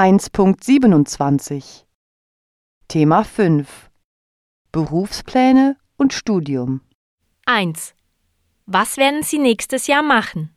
[0.00, 1.84] 1.27
[2.88, 3.90] Thema 5
[4.72, 6.80] Berufspläne und Studium
[7.44, 7.94] 1.
[8.64, 10.56] Was werden Sie nächstes Jahr machen?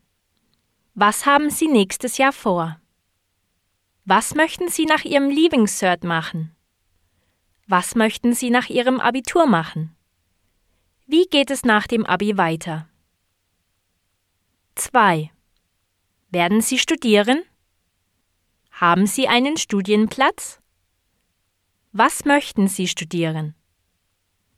[0.93, 2.79] Was haben Sie nächstes Jahr vor?
[4.05, 6.55] Was möchten Sie nach Ihrem Leaving Cert machen?
[7.67, 9.93] Was möchten Sie nach Ihrem Abitur machen?
[11.05, 12.87] Wie geht es nach dem Abi weiter?
[14.75, 15.31] 2.
[16.29, 17.43] Werden Sie studieren?
[18.83, 20.59] Haben Sie einen Studienplatz?
[21.93, 23.55] Was möchten Sie studieren?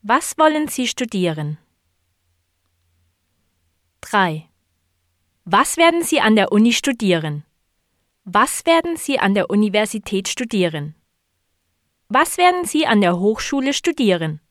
[0.01, 1.59] Was wollen Sie studieren?
[4.01, 4.49] 3.
[5.43, 7.43] Was werden Sie an der Uni studieren?
[8.23, 10.95] Was werden Sie an der Universität studieren?
[12.09, 14.41] Was werden Sie an der Hochschule studieren?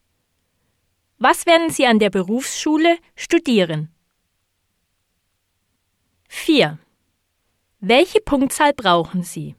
[1.19, 3.93] Was werden Sie an der Berufsschule studieren?
[6.29, 6.79] 4.
[7.81, 9.57] Welche Punktzahl brauchen Sie?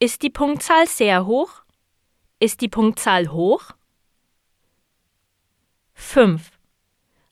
[0.00, 1.62] Ist die Punktzahl sehr hoch?
[2.40, 3.70] Ist die Punktzahl hoch?
[5.94, 6.50] 5.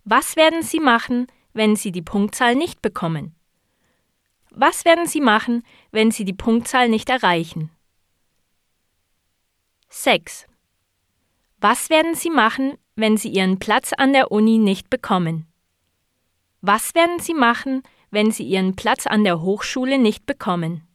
[0.04, 3.34] Was werden Sie machen, wenn Sie die Punktzahl nicht bekommen?
[4.50, 7.70] Was werden Sie machen, wenn Sie die Punktzahl nicht erreichen?
[9.88, 10.46] 6.
[11.58, 15.46] Was werden Sie machen, wenn Sie Ihren Platz an der Uni nicht bekommen?
[16.60, 20.86] Was werden Sie machen, wenn Sie Ihren Platz an der Hochschule nicht bekommen?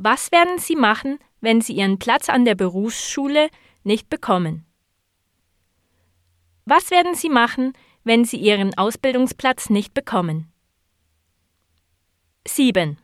[0.00, 3.50] Was werden Sie machen, wenn Sie Ihren Platz an der Berufsschule
[3.82, 4.64] nicht bekommen?
[6.66, 7.72] Was werden Sie machen,
[8.04, 10.52] wenn Sie Ihren Ausbildungsplatz nicht bekommen?
[12.46, 12.96] 7.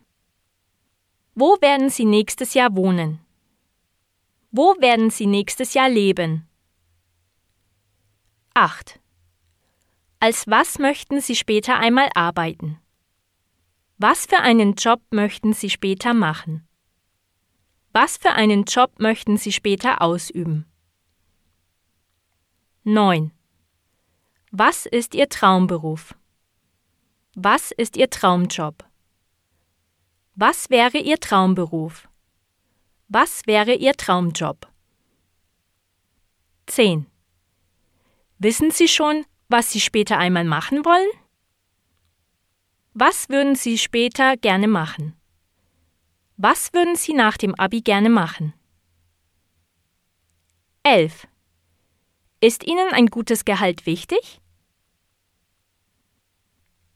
[1.34, 3.18] Wo werden Sie nächstes Jahr wohnen?
[4.52, 6.46] Wo werden Sie nächstes Jahr leben?
[8.54, 9.00] 8.
[10.20, 12.78] Als was möchten Sie später einmal arbeiten?
[13.98, 16.68] Was für einen Job möchten Sie später machen?
[17.96, 20.66] Was für einen Job möchten Sie später ausüben?
[22.82, 23.30] 9.
[24.50, 26.12] Was ist Ihr Traumberuf?
[27.36, 28.84] Was ist Ihr Traumjob?
[30.34, 32.08] Was wäre Ihr Traumberuf?
[33.06, 34.66] Was wäre Ihr Traumjob?
[36.66, 37.06] 10.
[38.38, 41.10] Wissen Sie schon, was Sie später einmal machen wollen?
[42.92, 45.14] Was würden Sie später gerne machen?
[46.36, 48.54] Was würden Sie nach dem Abi gerne machen?
[50.82, 51.28] 11.
[52.40, 54.40] Ist Ihnen ein gutes Gehalt wichtig?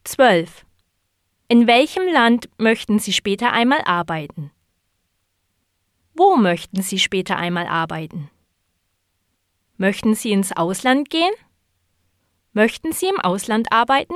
[0.03, 0.65] 12.
[1.47, 4.51] In welchem Land möchten Sie später einmal arbeiten?
[6.13, 8.29] Wo möchten Sie später einmal arbeiten?
[9.77, 11.33] Möchten Sie ins Ausland gehen?
[12.51, 14.15] Möchten Sie im Ausland arbeiten?